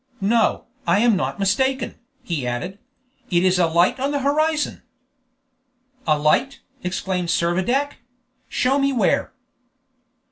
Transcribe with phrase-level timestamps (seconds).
[0.19, 1.93] "No, I am not mistaken,"
[2.23, 2.79] he added;
[3.29, 4.81] "it is a light on the horizon."
[6.07, 7.97] "A light!" exclaimed Servadac;
[8.49, 9.31] "show me where."